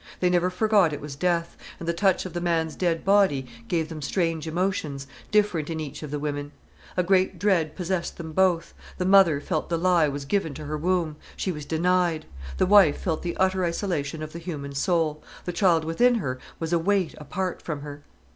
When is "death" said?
1.15-1.55